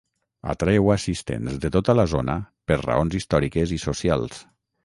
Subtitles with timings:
[0.53, 2.39] Atreu assistents de tota la zona
[2.71, 4.43] per raons històriques i socials.